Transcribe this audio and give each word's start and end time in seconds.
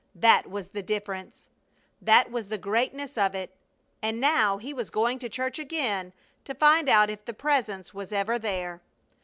That 0.15 0.49
was 0.49 0.69
the 0.69 0.81
difference. 0.81 1.47
That 2.01 2.31
was 2.31 2.47
the 2.47 2.57
greatness 2.57 3.19
of 3.19 3.35
it! 3.35 3.55
And 4.01 4.19
now 4.19 4.57
he 4.57 4.73
was 4.73 4.89
going 4.89 5.19
to 5.19 5.29
church 5.29 5.59
again 5.59 6.11
to 6.43 6.55
find 6.55 6.89
out 6.89 7.11
if 7.11 7.23
the 7.23 7.35
Presence 7.35 7.93
was 7.93 8.11
ever 8.11 8.39
there! 8.39 8.81